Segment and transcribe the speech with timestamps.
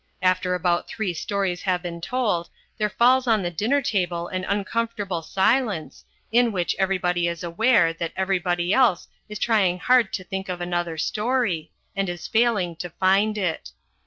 [0.23, 5.21] After about three stories have been told, there falls on the dinner table an uncomfortable
[5.21, 10.59] silence, in which everybody is aware that everybody else is trying hard to think of
[10.59, 13.73] another story, and is failing to find it.